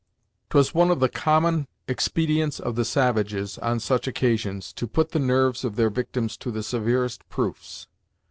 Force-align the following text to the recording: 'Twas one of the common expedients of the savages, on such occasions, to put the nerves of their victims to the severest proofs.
'Twas 0.49 0.73
one 0.73 0.89
of 0.89 0.99
the 0.99 1.07
common 1.07 1.67
expedients 1.87 2.59
of 2.59 2.73
the 2.73 2.83
savages, 2.83 3.59
on 3.59 3.79
such 3.79 4.07
occasions, 4.07 4.73
to 4.73 4.87
put 4.87 5.11
the 5.11 5.19
nerves 5.19 5.63
of 5.63 5.75
their 5.75 5.91
victims 5.91 6.35
to 6.37 6.49
the 6.49 6.63
severest 6.63 7.21
proofs. 7.29 7.85